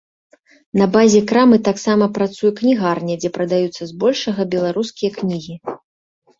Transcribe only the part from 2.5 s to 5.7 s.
кнігарня, дзе прадаюцца збольшага беларускія кнігі.